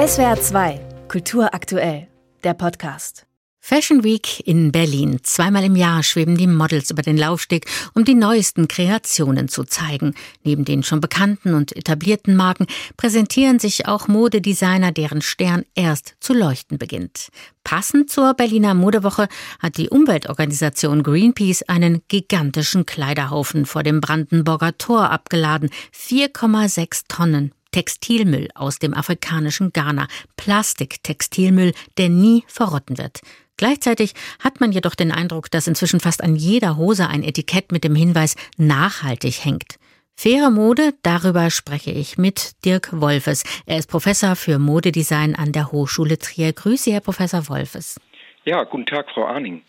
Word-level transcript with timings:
SWR 0.00 0.40
2, 0.40 0.80
Kultur 1.08 1.52
aktuell, 1.52 2.08
der 2.42 2.54
Podcast. 2.54 3.26
Fashion 3.58 4.02
Week 4.02 4.40
in 4.46 4.72
Berlin. 4.72 5.18
Zweimal 5.22 5.64
im 5.64 5.76
Jahr 5.76 6.02
schweben 6.02 6.38
die 6.38 6.46
Models 6.46 6.90
über 6.90 7.02
den 7.02 7.18
Laufsteg, 7.18 7.66
um 7.92 8.06
die 8.06 8.14
neuesten 8.14 8.66
Kreationen 8.66 9.48
zu 9.48 9.64
zeigen. 9.64 10.14
Neben 10.42 10.64
den 10.64 10.82
schon 10.84 11.00
bekannten 11.00 11.52
und 11.52 11.76
etablierten 11.76 12.34
Marken 12.34 12.66
präsentieren 12.96 13.58
sich 13.58 13.88
auch 13.88 14.08
Modedesigner, 14.08 14.90
deren 14.90 15.20
Stern 15.20 15.66
erst 15.74 16.14
zu 16.18 16.32
leuchten 16.32 16.78
beginnt. 16.78 17.28
Passend 17.62 18.08
zur 18.08 18.32
Berliner 18.32 18.72
Modewoche 18.72 19.28
hat 19.58 19.76
die 19.76 19.90
Umweltorganisation 19.90 21.02
Greenpeace 21.02 21.64
einen 21.64 22.00
gigantischen 22.08 22.86
Kleiderhaufen 22.86 23.66
vor 23.66 23.82
dem 23.82 24.00
Brandenburger 24.00 24.78
Tor 24.78 25.10
abgeladen. 25.10 25.68
4,6 25.94 27.02
Tonnen 27.06 27.52
Textilmüll 27.72 28.48
aus 28.54 28.78
dem 28.78 28.94
afrikanischen 28.94 29.72
Ghana, 29.72 30.08
Plastiktextilmüll, 30.36 31.72
der 31.98 32.08
nie 32.08 32.44
verrotten 32.46 32.98
wird. 32.98 33.20
Gleichzeitig 33.56 34.14
hat 34.38 34.60
man 34.60 34.72
jedoch 34.72 34.94
den 34.94 35.12
Eindruck, 35.12 35.50
dass 35.50 35.66
inzwischen 35.66 36.00
fast 36.00 36.24
an 36.24 36.34
jeder 36.34 36.76
Hose 36.76 37.08
ein 37.08 37.22
Etikett 37.22 37.72
mit 37.72 37.84
dem 37.84 37.94
Hinweis 37.94 38.36
nachhaltig 38.56 39.44
hängt. 39.44 39.76
Faire 40.14 40.50
Mode, 40.50 40.94
darüber 41.02 41.50
spreche 41.50 41.90
ich 41.90 42.18
mit 42.18 42.64
Dirk 42.64 42.90
Wolfes. 42.92 43.42
Er 43.66 43.78
ist 43.78 43.88
Professor 43.88 44.36
für 44.36 44.58
Modedesign 44.58 45.34
an 45.34 45.52
der 45.52 45.72
Hochschule 45.72 46.18
Trier. 46.18 46.52
Grüße, 46.52 46.92
Herr 46.92 47.00
Professor 47.00 47.48
Wolfes. 47.48 47.98
Ja, 48.44 48.64
guten 48.64 48.86
Tag, 48.86 49.06
Frau 49.14 49.26
Arning. 49.26 49.62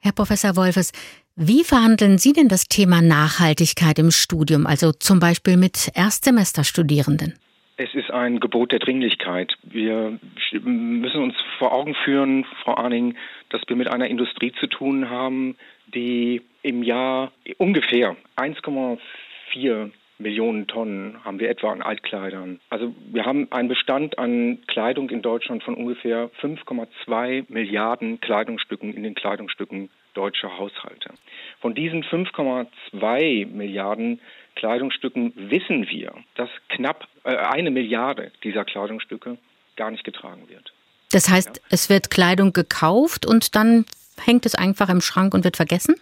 Herr 0.00 0.12
Professor 0.12 0.56
Wolfes, 0.56 0.92
wie 1.40 1.62
verhandeln 1.62 2.18
Sie 2.18 2.32
denn 2.32 2.48
das 2.48 2.66
Thema 2.66 3.00
Nachhaltigkeit 3.00 4.00
im 4.00 4.10
Studium, 4.10 4.66
also 4.66 4.90
zum 4.90 5.20
Beispiel 5.20 5.56
mit 5.56 5.88
Erstsemesterstudierenden? 5.94 7.38
Es 7.76 7.94
ist 7.94 8.10
ein 8.10 8.40
Gebot 8.40 8.72
der 8.72 8.80
Dringlichkeit. 8.80 9.54
Wir 9.62 10.18
müssen 10.64 11.22
uns 11.22 11.36
vor 11.58 11.72
Augen 11.72 11.94
führen, 12.04 12.44
Frau 12.64 12.76
Arning, 12.76 13.14
dass 13.50 13.62
wir 13.68 13.76
mit 13.76 13.86
einer 13.86 14.08
Industrie 14.08 14.52
zu 14.58 14.66
tun 14.66 15.08
haben, 15.08 15.56
die 15.94 16.42
im 16.62 16.82
Jahr 16.82 17.30
ungefähr 17.58 18.16
1,4 18.36 19.90
Millionen 20.18 20.66
Tonnen 20.66 21.24
haben 21.24 21.38
wir 21.38 21.48
etwa 21.48 21.72
an 21.72 21.82
Altkleidern. 21.82 22.60
Also 22.70 22.94
wir 23.12 23.24
haben 23.24 23.50
einen 23.52 23.68
Bestand 23.68 24.18
an 24.18 24.58
Kleidung 24.66 25.10
in 25.10 25.22
Deutschland 25.22 25.62
von 25.62 25.74
ungefähr 25.74 26.30
5,2 26.42 27.44
Milliarden 27.48 28.20
Kleidungsstücken 28.20 28.92
in 28.92 29.04
den 29.04 29.14
Kleidungsstücken 29.14 29.90
deutscher 30.14 30.58
Haushalte. 30.58 31.10
Von 31.60 31.74
diesen 31.74 32.02
5,2 32.02 33.46
Milliarden 33.46 34.20
Kleidungsstücken 34.56 35.32
wissen 35.36 35.88
wir, 35.88 36.12
dass 36.34 36.50
knapp 36.68 37.06
äh, 37.22 37.36
eine 37.36 37.70
Milliarde 37.70 38.32
dieser 38.42 38.64
Kleidungsstücke 38.64 39.38
gar 39.76 39.92
nicht 39.92 40.02
getragen 40.02 40.48
wird. 40.48 40.72
Das 41.12 41.30
heißt, 41.30 41.56
ja. 41.56 41.62
es 41.70 41.88
wird 41.88 42.10
Kleidung 42.10 42.52
gekauft 42.52 43.24
und 43.24 43.54
dann 43.54 43.86
hängt 44.20 44.44
es 44.46 44.54
einfach 44.54 44.88
im 44.88 45.00
Schrank 45.00 45.32
und 45.34 45.44
wird 45.44 45.56
vergessen? 45.56 45.94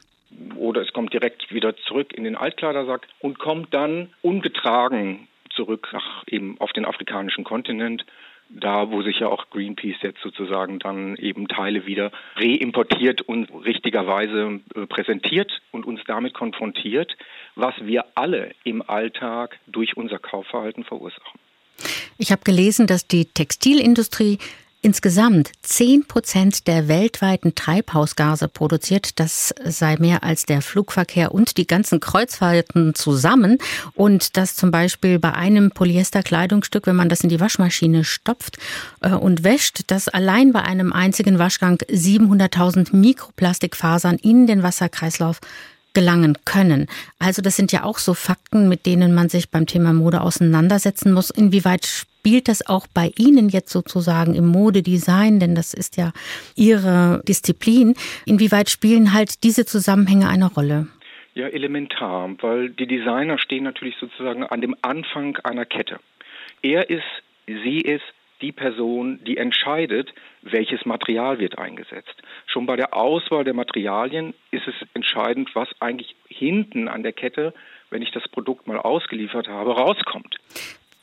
Oder 0.77 0.85
es 0.85 0.93
kommt 0.93 1.15
direkt 1.15 1.55
wieder 1.55 1.75
zurück 1.75 2.13
in 2.13 2.25
den 2.25 2.37
Altkleidersack 2.37 3.09
und 3.21 3.39
kommt 3.39 3.73
dann 3.73 4.11
ungetragen 4.21 5.27
zurück 5.49 5.89
nach 5.95 6.23
eben 6.27 6.61
auf 6.61 6.75
den 6.75 6.85
afrikanischen 6.85 7.45
Kontinent 7.45 8.05
da 8.49 8.93
wo 8.93 9.03
sich 9.03 9.19
ja 9.19 9.29
auch 9.29 9.51
Greenpeace 9.51 9.97
jetzt 10.03 10.21
sozusagen 10.23 10.79
dann 10.79 11.17
eben 11.17 11.49
Teile 11.49 11.85
wieder 11.87 12.13
reimportiert 12.37 13.23
und 13.23 13.49
richtigerweise 13.65 14.61
äh, 14.75 14.87
präsentiert 14.87 15.51
und 15.73 15.85
uns 15.85 16.01
damit 16.07 16.33
konfrontiert, 16.33 17.17
was 17.57 17.75
wir 17.81 18.05
alle 18.15 18.53
im 18.63 18.89
Alltag 18.89 19.59
durch 19.67 19.97
unser 19.97 20.21
Kaufverhalten 20.21 20.85
verursachen. 20.85 21.41
Ich 22.19 22.31
habe 22.31 22.43
gelesen, 22.45 22.87
dass 22.87 23.09
die 23.09 23.25
Textilindustrie 23.25 24.39
insgesamt 24.87 25.51
10 25.63 26.07
Prozent 26.07 26.69
der 26.69 26.87
weltweiten 26.87 27.57
Treibhausgase 27.57 28.47
produziert. 28.47 29.19
Das 29.19 29.53
sei 29.65 29.97
mehr 29.99 30.23
als 30.23 30.47
der 30.47 30.63
Flugverkehr 30.63 31.35
und 31.35 31.57
die 31.57 31.67
ganzen 31.67 31.99
Kreuzfahrten 31.99 32.95
zusammen. 32.95 33.59
Und 33.95 34.37
das 34.37 34.55
zum 34.55 34.71
Beispiel 34.71 35.19
bei 35.19 35.35
einem 35.35 35.73
Polyesterkleidungsstück, 35.73 36.87
wenn 36.87 36.95
man 36.95 37.09
das 37.09 37.23
in 37.23 37.31
die 37.31 37.41
Waschmaschine 37.41 38.05
stopft 38.05 38.59
äh, 39.01 39.11
und 39.11 39.43
wäscht, 39.43 39.81
das 39.89 40.07
allein 40.07 40.53
bei 40.53 40.63
einem 40.63 40.93
einzigen 40.93 41.41
Waschgang 41.41 41.79
700.000 41.79 42.95
Mikroplastikfasern 42.95 44.19
in 44.19 44.47
den 44.47 44.63
Wasserkreislauf 44.63 45.41
gelangen 45.95 46.39
können. 46.45 46.87
Also 47.19 47.43
das 47.43 47.57
sind 47.57 47.73
ja 47.73 47.83
auch 47.83 47.99
so 47.99 48.15
Fakten, 48.15 48.69
mit 48.69 48.87
denen 48.87 49.15
man 49.15 49.31
sich 49.31 49.51
beim 49.51 49.67
Thema 49.67 49.93
Mode 49.93 50.21
auseinandersetzen 50.21 51.13
muss. 51.13 51.31
Inwieweit 51.31 52.07
spielt 52.27 52.49
das 52.49 52.67
auch 52.67 52.89
bei 52.93 53.13
Ihnen 53.19 53.51
jetzt 53.51 53.71
sozusagen 53.71 54.35
im 54.35 54.49
Modedesign, 54.49 55.39
denn 55.39 55.55
das 55.55 55.73
ist 55.73 55.97
ja 55.97 56.11
Ihre 56.57 57.23
Disziplin. 57.29 57.95
Inwieweit 58.27 58.69
spielen 58.69 59.13
halt 59.13 59.45
diese 59.45 59.65
Zusammenhänge 59.65 60.29
eine 60.29 60.47
Rolle? 60.47 60.89
Ja, 61.35 61.47
elementar, 61.47 62.31
weil 62.41 62.71
die 62.71 62.89
Designer 62.89 63.39
stehen 63.39 63.63
natürlich 63.63 63.95
sozusagen 64.01 64.43
an 64.43 64.61
dem 64.61 64.75
Anfang 64.83 65.37
einer 65.45 65.67
Kette. 65.67 66.01
Er 66.63 66.91
ist, 66.91 67.05
sie 67.47 67.81
ist, 67.81 68.03
die 68.41 68.51
Person, 68.51 69.21
die 69.25 69.37
entscheidet, 69.37 70.13
welches 70.43 70.85
Material 70.85 71.39
wird 71.39 71.59
eingesetzt. 71.59 72.23
Schon 72.47 72.67
bei 72.67 72.75
der 72.75 72.93
Auswahl 72.93 73.45
der 73.45 73.55
Materialien 73.55 74.35
ist 74.51 74.67
es 74.67 74.75
entscheidend, 74.95 75.55
was 75.55 75.69
eigentlich 75.79 76.17
hinten 76.27 76.89
an 76.89 77.05
der 77.05 77.13
Kette, 77.13 77.55
wenn 77.91 78.03
ich 78.03 78.11
das 78.11 78.27
Produkt 78.29 78.67
mal 78.67 78.81
ausgeliefert 78.81 79.47
habe, 79.47 79.77
rauskommt. 79.77 80.37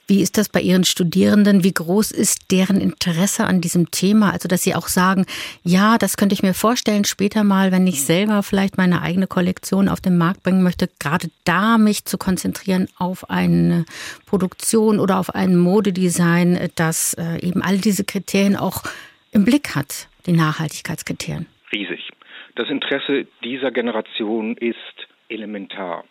Wie 0.06 0.22
ist 0.22 0.38
das 0.38 0.50
bei 0.50 0.60
Ihren 0.60 0.84
Studierenden? 0.84 1.64
Wie 1.64 1.74
groß 1.74 2.12
ist 2.12 2.52
deren 2.52 2.82
Interesse 2.82 3.46
an 3.46 3.62
diesem 3.62 3.90
Thema? 3.90 4.32
Also, 4.32 4.50
dass 4.50 4.64
sie 4.64 4.76
auch 4.76 4.90
sagen, 4.90 5.26
ja, 5.64 5.98
das 5.98 6.18
könnte 6.18 6.34
ich 6.34 6.44
mir 6.44 6.54
vorstellen, 6.54 7.06
später 7.06 7.46
mal, 7.46 7.72
wenn 7.72 7.88
ich 7.88 8.04
selber 8.04 8.44
vielleicht 8.44 8.78
meine 8.78 9.02
eigene 9.02 9.28
Kollektion 9.28 9.88
auf 9.88 10.02
den 10.02 10.18
Markt 10.18 10.44
bringen 10.44 10.62
möchte, 10.62 10.90
gerade 11.00 11.30
da 11.46 11.78
mich 11.78 12.04
zu 12.04 12.18
konzentrieren 12.18 12.88
auf 12.98 13.30
eine 13.30 13.86
Produktion 14.26 15.00
oder 15.00 15.20
auf 15.20 15.34
ein 15.34 15.56
Modedesign, 15.56 16.70
das 16.76 17.14
äh, 17.14 17.40
eben 17.46 17.62
all 17.62 17.78
diese 17.78 18.04
Kriterien 18.04 18.58
auch 18.58 18.84
im 19.32 19.46
Blick 19.46 19.74
hat, 19.74 20.10
die 20.26 20.34
Nachhaltigkeitskriterien. 20.34 21.46
Riesig. 21.72 22.10
Das 22.56 22.70
Interesse 22.70 23.26
dieser 23.44 23.72
Generation 23.72 24.58
ist 24.58 25.08
elementar. 25.30 26.04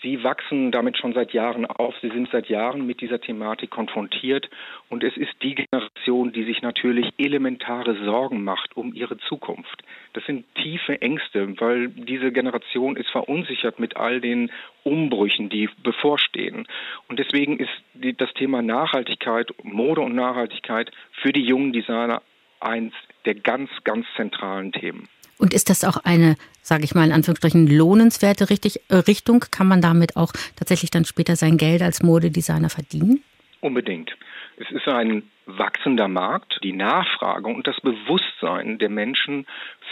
Sie 0.00 0.22
wachsen 0.22 0.70
damit 0.70 0.96
schon 0.96 1.12
seit 1.12 1.32
Jahren 1.32 1.66
auf. 1.66 1.94
Sie 2.00 2.08
sind 2.08 2.28
seit 2.30 2.48
Jahren 2.48 2.86
mit 2.86 3.00
dieser 3.00 3.20
Thematik 3.20 3.70
konfrontiert. 3.70 4.48
Und 4.88 5.02
es 5.02 5.16
ist 5.16 5.32
die 5.42 5.56
Generation, 5.56 6.32
die 6.32 6.44
sich 6.44 6.62
natürlich 6.62 7.10
elementare 7.18 7.96
Sorgen 8.04 8.44
macht 8.44 8.76
um 8.76 8.94
ihre 8.94 9.18
Zukunft. 9.18 9.82
Das 10.12 10.24
sind 10.24 10.44
tiefe 10.54 11.00
Ängste, 11.02 11.60
weil 11.60 11.88
diese 11.88 12.30
Generation 12.30 12.96
ist 12.96 13.08
verunsichert 13.10 13.80
mit 13.80 13.96
all 13.96 14.20
den 14.20 14.50
Umbrüchen, 14.84 15.48
die 15.48 15.68
bevorstehen. 15.82 16.68
Und 17.08 17.18
deswegen 17.18 17.58
ist 17.58 17.70
das 18.18 18.32
Thema 18.34 18.62
Nachhaltigkeit, 18.62 19.52
Mode 19.64 20.00
und 20.00 20.14
Nachhaltigkeit 20.14 20.92
für 21.10 21.32
die 21.32 21.44
jungen 21.44 21.72
Designer 21.72 22.22
eins 22.60 22.94
der 23.24 23.34
ganz, 23.34 23.70
ganz 23.84 24.06
zentralen 24.16 24.72
Themen. 24.72 25.08
Und 25.38 25.54
ist 25.54 25.70
das 25.70 25.84
auch 25.84 25.98
eine, 25.98 26.36
sage 26.62 26.84
ich 26.84 26.94
mal 26.94 27.06
in 27.06 27.12
Anführungsstrichen, 27.12 27.66
lohnenswerte 27.66 28.46
äh, 28.50 28.94
Richtung? 28.94 29.44
Kann 29.50 29.68
man 29.68 29.80
damit 29.80 30.16
auch 30.16 30.32
tatsächlich 30.56 30.90
dann 30.90 31.04
später 31.04 31.36
sein 31.36 31.56
Geld 31.56 31.80
als 31.80 32.02
Modedesigner 32.02 32.68
verdienen? 32.68 33.22
Unbedingt. 33.60 34.10
Es 34.56 34.70
ist 34.70 34.86
ein 34.88 35.22
wachsender 35.48 36.08
Markt. 36.08 36.60
Die 36.62 36.72
Nachfrage 36.72 37.48
und 37.48 37.66
das 37.66 37.80
Bewusstsein 37.80 38.78
der 38.78 38.90
Menschen 38.90 39.46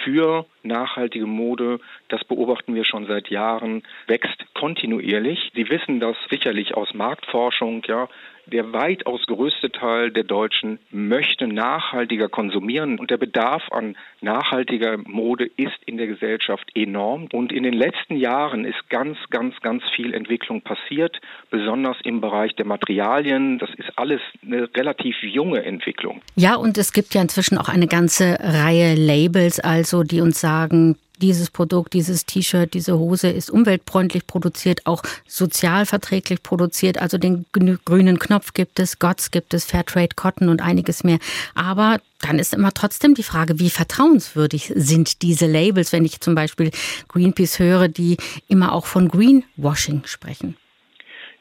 für 0.04 0.46
nachhaltige 0.62 1.26
Mode, 1.26 1.80
das 2.08 2.22
beobachten 2.24 2.74
wir 2.74 2.84
schon 2.84 3.06
seit 3.06 3.28
Jahren, 3.30 3.82
wächst 4.06 4.44
kontinuierlich. 4.54 5.50
Sie 5.54 5.68
wissen 5.70 6.00
das 6.00 6.16
sicherlich 6.30 6.76
aus 6.76 6.94
Marktforschung, 6.94 7.82
ja. 7.86 8.08
Der 8.48 8.72
weitaus 8.72 9.26
größte 9.26 9.72
Teil 9.72 10.12
der 10.12 10.22
Deutschen 10.22 10.78
möchte 10.92 11.48
nachhaltiger 11.48 12.28
konsumieren 12.28 13.00
und 13.00 13.10
der 13.10 13.16
Bedarf 13.16 13.72
an 13.72 13.96
nachhaltiger 14.20 14.98
Mode 14.98 15.50
ist 15.56 15.76
in 15.84 15.96
der 15.96 16.06
Gesellschaft 16.06 16.70
enorm. 16.76 17.26
Und 17.32 17.52
in 17.52 17.64
den 17.64 17.72
letzten 17.72 18.14
Jahren 18.14 18.64
ist 18.64 18.88
ganz, 18.88 19.18
ganz, 19.30 19.60
ganz 19.62 19.82
viel 19.96 20.14
Entwicklung 20.14 20.62
passiert, 20.62 21.20
besonders 21.50 21.96
im 22.04 22.20
Bereich 22.20 22.54
der 22.54 22.66
Materialien. 22.66 23.58
Das 23.58 23.70
ist 23.74 23.98
alles 23.98 24.20
eine 24.44 24.68
relativ 24.76 25.20
junge 25.22 25.45
Entwicklung. 25.54 26.20
Ja, 26.34 26.56
und 26.56 26.78
es 26.78 26.92
gibt 26.92 27.14
ja 27.14 27.22
inzwischen 27.22 27.58
auch 27.58 27.68
eine 27.68 27.86
ganze 27.86 28.38
Reihe 28.40 28.94
Labels, 28.94 29.60
also 29.60 30.02
die 30.02 30.20
uns 30.20 30.40
sagen, 30.40 30.96
dieses 31.20 31.50
Produkt, 31.50 31.94
dieses 31.94 32.26
T-Shirt, 32.26 32.74
diese 32.74 32.98
Hose 32.98 33.28
ist 33.28 33.50
umweltfreundlich 33.50 34.26
produziert, 34.26 34.86
auch 34.86 35.02
sozialverträglich 35.26 36.42
produziert. 36.42 36.98
Also 36.98 37.18
den 37.18 37.46
grünen 37.52 38.18
Knopf 38.18 38.52
gibt 38.54 38.78
es, 38.78 38.98
GOTS 38.98 39.30
gibt 39.30 39.54
es, 39.54 39.64
Fairtrade 39.64 40.14
Cotton 40.14 40.48
und 40.48 40.60
einiges 40.60 41.04
mehr. 41.04 41.18
Aber 41.54 42.00
dann 42.20 42.38
ist 42.38 42.54
immer 42.54 42.72
trotzdem 42.72 43.14
die 43.14 43.22
Frage, 43.22 43.58
wie 43.58 43.70
vertrauenswürdig 43.70 44.72
sind 44.74 45.22
diese 45.22 45.46
Labels, 45.46 45.92
wenn 45.92 46.04
ich 46.04 46.20
zum 46.20 46.34
Beispiel 46.34 46.70
Greenpeace 47.08 47.58
höre, 47.58 47.88
die 47.88 48.16
immer 48.48 48.72
auch 48.72 48.86
von 48.86 49.08
Greenwashing 49.08 50.02
sprechen. 50.04 50.56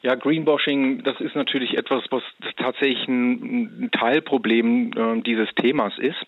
Ja, 0.06 0.14
Greenwashing, 0.14 1.02
das 1.02 1.20
ist 1.20 1.34
natürlich 1.34 1.76
etwas, 1.76 2.04
was 2.10 2.22
tatsächlich 2.58 3.08
ein, 3.08 3.90
Teilproblem 3.90 4.92
äh, 4.92 5.20
dieses 5.22 5.48
Themas 5.56 5.98
ist. 5.98 6.24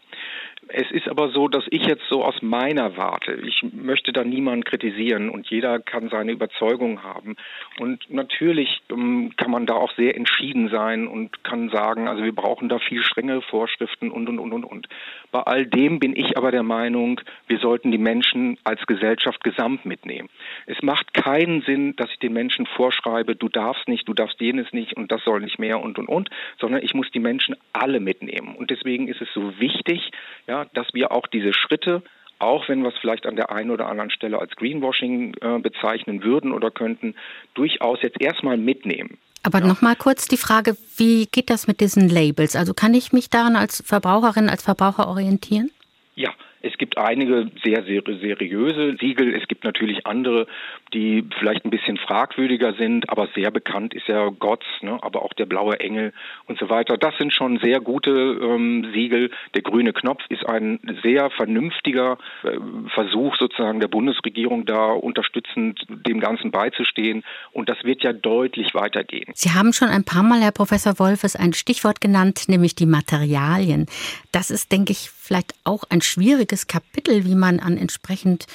Es 0.71 0.91
ist 0.91 1.09
aber 1.09 1.31
so, 1.31 1.49
dass 1.49 1.65
ich 1.71 1.87
jetzt 1.87 2.05
so 2.11 2.23
aus 2.23 2.43
meiner 2.43 2.97
Warte, 2.97 3.33
ich 3.33 3.63
möchte 3.73 4.13
da 4.13 4.23
niemanden 4.23 4.65
kritisieren 4.65 5.31
und 5.31 5.49
jeder 5.49 5.81
kann 5.81 6.11
seine 6.11 6.33
Überzeugung 6.33 7.03
haben. 7.03 7.37
Und 7.79 8.11
natürlich 8.11 8.83
ähm, 8.91 9.33
kann 9.37 9.51
man 9.51 9.65
da 9.65 9.75
auch 9.75 9.93
sehr 9.97 10.15
entschieden 10.15 10.69
sein 10.69 11.07
und 11.07 11.43
kann 11.43 11.71
sagen, 11.71 12.07
also 12.07 12.23
wir 12.23 12.35
brauchen 12.35 12.69
da 12.69 12.79
viel 12.79 13.03
strengere 13.03 13.41
Vorschriften 13.43 14.11
und, 14.11 14.29
und, 14.29 14.39
und, 14.39 14.53
und, 14.53 14.65
und. 14.65 14.89
Bei 15.31 15.41
all 15.41 15.67
dem 15.67 15.99
bin 16.01 16.15
ich 16.15 16.37
aber 16.37 16.51
der 16.51 16.63
Meinung, 16.63 17.21
wir 17.47 17.59
sollten 17.59 17.91
die 17.91 17.99
Menschen 17.99 18.59
als 18.65 18.85
Gesellschaft 18.87 19.43
gesamt 19.45 19.87
mitnehmen. 19.87 20.29
Es 20.67 20.83
macht 20.83 21.15
keinen 21.15 21.63
Sinn, 21.63 21.97
dass 21.97 22.11
ich 22.11 22.19
den 22.19 22.33
Menschen 22.33 22.67
vorschreibe, 22.67 23.37
du 23.37 23.49
darfst 23.49 23.89
nicht, 23.89 24.07
du 24.09 24.15
darfst 24.15 24.41
jenes 24.41 24.73
nicht 24.73 24.97
und 24.97 25.11
das 25.11 25.23
soll 25.25 25.41
nicht 25.41 25.59
mehr 25.59 25.81
und, 25.81 25.99
und, 25.99 26.09
und, 26.09 26.31
sondern 26.61 26.83
ich 26.83 26.95
muss 26.95 27.11
die 27.11 27.21
Menschen 27.21 27.57
alle 27.73 28.01
mitnehmen. 28.01 28.55
Und 28.55 28.71
deswegen 28.71 29.09
ist 29.09 29.21
es 29.21 29.29
so 29.33 29.59
wichtig, 29.59 30.11
ja, 30.47 30.58
dass 30.67 30.87
wir 30.95 31.13
auch 31.13 31.27
diese 31.27 31.53
Schritte 31.53 32.03
auch 32.39 32.69
wenn 32.69 32.83
wir 32.83 32.91
es 32.91 32.99
vielleicht 33.01 33.27
an 33.27 33.37
der 33.37 33.51
einen 33.51 33.71
oder 33.71 33.89
anderen 33.89 34.11
Stelle 34.11 34.39
als 34.39 34.55
Greenwashing 34.57 35.35
äh, 35.41 35.59
bezeichnen 35.59 36.23
würden 36.23 36.53
oder 36.53 36.71
könnten, 36.71 37.15
durchaus 37.55 38.01
jetzt 38.03 38.21
erstmal 38.21 38.57
mitnehmen. 38.57 39.19
Aber 39.43 39.61
ja. 39.61 39.67
nochmal 39.67 39.97
kurz 39.97 40.29
die 40.29 40.37
Frage, 40.37 40.77
wie 40.97 41.27
geht 41.27 41.51
das 41.51 41.67
mit 41.67 41.81
diesen 41.81 42.09
Labels? 42.09 42.57
Also 42.57 42.75
kann 42.75 42.95
ich 42.95 43.13
mich 43.13 43.31
daran 43.31 43.57
als 43.57 43.83
Verbraucherin, 43.85 44.49
als 44.49 44.63
Verbraucher 44.63 45.09
orientieren? 45.09 45.71
Ja, 46.15 46.31
es 46.61 46.77
gibt 46.77 46.99
einige 46.99 47.51
sehr, 47.63 47.85
sehr 47.85 48.03
seriöse 48.05 48.97
Siegel. 49.01 49.35
Es 49.35 49.47
gibt 49.47 49.63
natürlich 49.65 50.07
andere, 50.07 50.47
die 50.95 51.25
vielleicht 51.39 51.65
ein 51.65 51.71
bisschen 51.71 51.97
fragwürdiger 51.97 52.75
sind, 52.75 53.09
aber 53.11 53.29
sehr 53.35 53.51
bekannt 53.51 53.95
ist 53.95 54.09
ja 54.09 54.29
Gotts, 54.31 54.67
ne, 54.81 54.99
aber 55.03 55.23
auch 55.23 55.33
der 55.35 55.47
blaue 55.47 55.81
Engel 55.81 56.13
und 56.47 56.59
so 56.59 56.69
weiter. 56.71 56.97
Das 56.97 57.17
sind 57.19 57.33
schon 57.33 57.59
sehr 57.59 57.81
gute 57.81 58.11
ähm, 58.11 58.91
Siegel. 58.93 59.31
Der 59.55 59.63
grüne 59.63 59.93
Knopf 59.93 60.23
ist 60.29 60.47
ein 60.47 60.81
sehr 61.03 61.31
vernünftiger 61.31 62.19
äh, 62.43 62.59
Versuch 62.95 63.37
sozusagen 63.39 63.81
der 63.81 63.89
Bundesregierung 63.89 64.65
da 64.65 64.93
unterstützend 64.93 65.85
dem 65.89 66.21
Ganzen 66.21 66.51
beizustehen. 66.51 67.23
Und 67.53 67.69
das 67.69 67.85
wird 67.85 68.03
ja 68.03 68.13
deutlich 68.13 68.75
weitergehen. 68.75 69.33
Sie 69.35 69.51
haben 69.51 69.73
schon 69.73 69.89
ein 69.89 70.05
paar 70.05 70.23
Mal, 70.23 70.41
Herr 70.41 70.53
Professor 70.53 70.99
Wolfes, 70.99 71.37
ein 71.37 71.53
Stichwort 71.53 72.01
genannt, 72.01 72.45
nämlich 72.49 72.75
die 72.75 72.87
Materialien. 72.87 73.87
Das 74.33 74.51
ist, 74.51 74.73
denke 74.73 74.93
ich, 74.93 75.11
vielleicht 75.11 75.55
auch 75.65 75.85
ein 75.91 76.01
schwieriges 76.01 76.67
Kapitel, 76.67 77.25
wie 77.25 77.35
man 77.35 77.61
an 77.61 77.77
entsprechend 77.77 78.47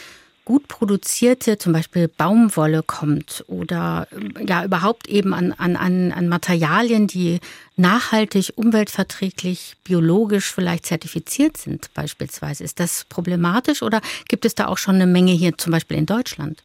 gut 0.45 0.67
produzierte, 0.67 1.57
zum 1.57 1.73
Beispiel 1.73 2.07
Baumwolle 2.07 2.83
kommt 2.83 3.43
oder 3.47 4.07
äh, 4.11 4.45
ja 4.45 4.65
überhaupt 4.65 5.07
eben 5.07 5.33
an, 5.33 5.53
an, 5.53 6.11
an 6.11 6.27
Materialien, 6.27 7.07
die 7.07 7.39
nachhaltig, 7.75 8.53
umweltverträglich, 8.55 9.75
biologisch 9.83 10.51
vielleicht 10.51 10.85
zertifiziert 10.85 11.57
sind 11.57 11.93
beispielsweise. 11.93 12.63
Ist 12.63 12.79
das 12.79 13.05
problematisch 13.09 13.81
oder 13.81 14.01
gibt 14.27 14.45
es 14.45 14.55
da 14.55 14.67
auch 14.67 14.77
schon 14.77 14.95
eine 14.95 15.07
Menge 15.07 15.31
hier 15.31 15.57
zum 15.57 15.71
Beispiel 15.71 15.97
in 15.97 16.05
Deutschland? 16.05 16.63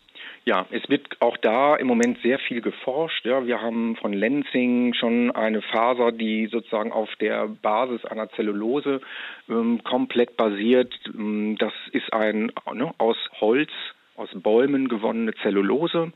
Ja, 0.48 0.64
es 0.70 0.88
wird 0.88 1.20
auch 1.20 1.36
da 1.36 1.76
im 1.76 1.86
Moment 1.86 2.22
sehr 2.22 2.38
viel 2.38 2.62
geforscht. 2.62 3.26
Ja, 3.26 3.46
wir 3.46 3.60
haben 3.60 3.96
von 3.96 4.14
Lenzing 4.14 4.94
schon 4.94 5.30
eine 5.30 5.60
Faser, 5.60 6.10
die 6.10 6.46
sozusagen 6.46 6.90
auf 6.90 7.14
der 7.16 7.48
Basis 7.48 8.02
einer 8.06 8.30
Zellulose 8.30 9.02
ähm, 9.50 9.84
komplett 9.84 10.38
basiert. 10.38 10.94
Ähm, 11.14 11.56
das 11.58 11.74
ist 11.92 12.10
ein 12.14 12.50
ne, 12.72 12.94
aus 12.96 13.18
Holz 13.42 13.68
aus 14.16 14.30
Bäumen 14.34 14.88
gewonnene 14.88 15.34
Zellulose. 15.42 16.12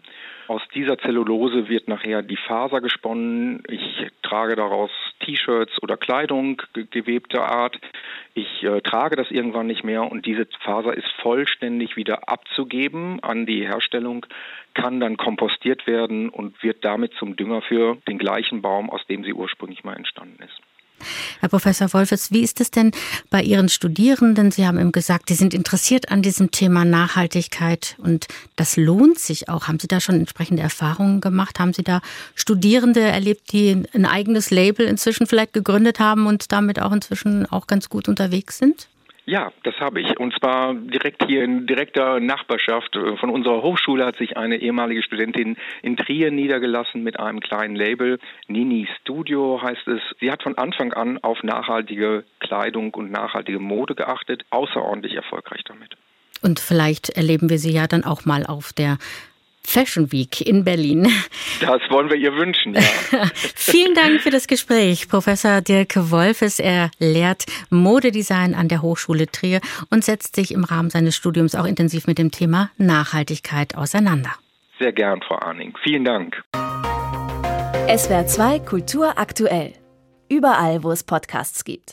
Aus 0.49 0.63
dieser 0.75 0.99
Zellulose 0.99 1.69
wird 1.69 1.89
nachher 1.89 2.23
die 2.23 2.37
Faser 2.37 2.81
gesponnen. 2.81 3.63
Ich 3.69 4.07
trage 4.23 4.57
daraus 4.57 4.91
T-Shirts 5.21 5.81
oder 5.83 5.97
Kleidung 5.97 6.61
gewebter 6.91 7.45
Art. 7.45 7.79
Ich 8.35 8.63
äh, 8.63 8.81
trage 8.81 9.17
das 9.17 9.31
irgendwann 9.31 9.67
nicht 9.67 9.85
mehr 9.85 10.11
und 10.11 10.25
diese 10.25 10.47
Faser 10.61 10.95
ist 10.95 11.11
vollständig 11.21 11.97
wieder 11.97 12.31
abzugeben 12.31 13.23
an 13.23 13.45
die 13.45 13.67
Herstellung, 13.67 14.25
kann 14.73 15.01
dann 15.01 15.19
kompostiert 15.19 15.87
werden 15.87 16.31
und 16.31 16.63
wird 16.63 16.83
damit 16.83 17.13
zum 17.15 17.37
Dünger 17.37 17.61
für 17.61 17.99
den 18.09 18.19
gleichen 18.19 18.63
Baum, 18.63 18.89
aus 18.89 19.07
dem 19.07 19.23
sie 19.23 19.35
ursprünglich 19.35 19.85
mal 19.85 19.97
entstanden. 19.97 20.22
Herr 21.43 21.49
Professor 21.49 21.93
Wolfes, 21.93 22.31
wie 22.31 22.43
ist 22.45 22.61
es 22.61 22.71
denn 22.71 22.93
bei 23.29 23.43
Ihren 23.43 23.69
Studierenden? 23.69 24.53
Sie 24.53 24.65
haben 24.65 24.79
eben 24.79 24.93
gesagt, 24.93 25.29
die 25.29 25.35
sind 25.35 25.55
interessiert 25.55 26.13
an 26.13 26.23
diesem 26.23 26.53
Thema 26.53 26.85
Nachhaltigkeit 26.85 27.97
und 27.99 28.29
das 28.55 28.77
lohnt 28.77 29.19
sich 29.19 29.49
auch. 29.49 29.67
Haben 29.67 29.81
Sie 29.81 29.89
da 29.89 29.99
schon 29.99 30.15
entsprechende 30.15 30.63
Erfahrungen 30.63 31.21
gemacht? 31.21 31.59
Haben 31.59 31.73
Sie 31.73 31.83
da 31.83 32.01
Studierende 32.37 33.01
erlebt, 33.01 33.51
die 33.51 33.83
ein 33.93 34.07
eigenes 34.07 34.53
Label 34.53 34.87
inzwischen 34.87 35.27
vielleicht 35.27 35.53
gegründet 35.53 35.99
haben 35.99 36.29
und 36.29 36.53
damit 36.53 36.81
auch 36.81 36.93
inzwischen 36.93 37.45
auch 37.47 37.67
ganz 37.67 37.89
gut 37.89 38.07
unterwegs 38.07 38.59
sind? 38.59 38.87
Ja, 39.25 39.53
das 39.63 39.75
habe 39.79 40.01
ich. 40.01 40.19
Und 40.19 40.35
zwar 40.39 40.75
direkt 40.75 41.25
hier 41.27 41.45
in 41.45 41.67
direkter 41.67 42.19
Nachbarschaft. 42.19 42.99
Von 43.21 43.31
unserer 43.31 43.63
Hochschule 43.63 44.05
hat 44.05 44.17
sich 44.17 44.37
eine 44.37 44.57
ehemalige 44.57 45.03
Studentin 45.03 45.57
in 45.83 45.97
Trier 45.97 46.33
niedergelassen 46.33 47.05
mit 47.05 47.21
einem 47.21 47.39
kleinen 47.39 47.77
Label. 47.77 48.19
Nini 48.49 48.89
Studio 49.01 49.61
heißt 49.63 49.87
es. 49.87 50.01
Sie 50.19 50.31
hat 50.31 50.43
von 50.43 50.59
Anfang 50.59 50.93
an 50.93 51.19
auf 51.19 51.43
nachhaltige 51.45 52.25
Kleidung 52.41 52.93
und 52.95 53.13
nachhaltige 53.13 53.61
Mode 53.61 53.95
geachtet. 53.95 54.45
Außerordentlich 54.51 55.15
erfolgreich 55.15 55.63
damit. 55.65 55.97
Und 56.43 56.59
vielleicht 56.59 57.11
erleben 57.11 57.49
wir 57.49 57.59
sie 57.59 57.73
ja 57.73 57.87
dann 57.87 58.03
auch 58.05 58.25
mal 58.25 58.45
auf 58.45 58.73
der 58.73 58.99
Fashion 59.65 60.13
Week 60.13 60.41
in 60.41 60.65
Berlin. 60.65 61.09
Das 61.61 61.81
wollen 61.91 62.11
wir 62.11 62.17
ihr 62.17 62.35
wünschen, 62.35 62.75
ja. 62.75 62.81
Vielen 63.55 63.95
Dank 63.95 64.21
für 64.21 64.31
das 64.31 64.47
Gespräch, 64.47 65.09
Professor 65.09 65.61
Dirk 65.61 65.95
Wolfes. 66.11 66.59
Er 66.59 66.91
lehrt 66.99 67.45
Modedesign 67.71 68.55
an 68.55 68.69
der 68.69 68.83
Hochschule 68.83 69.27
Trier 69.29 69.61
und 69.91 70.05
setzt 70.05 70.37
sich 70.37 70.53
im 70.53 70.65
Rahmen 70.65 70.91
seines 70.91 71.17
Studiums 71.17 71.55
auch 71.55 71.67
intensiv 71.67 72.07
mit 72.07 72.19
dem 72.19 72.31
Thema 72.31 72.71
Nachhaltigkeit 72.77 73.77
auseinander. 73.77 74.33
Sehr 74.79 74.93
gern, 74.93 75.21
Frau 75.23 75.37
Arning. 75.37 75.75
Vielen 75.83 76.05
Dank. 76.05 76.43
SWR 77.89 78.27
2 78.27 78.59
Kultur 78.61 79.19
aktuell. 79.19 79.75
Überall, 80.29 80.83
wo 80.83 80.91
es 80.91 81.05
Podcasts 81.05 81.65
gibt. 81.65 81.91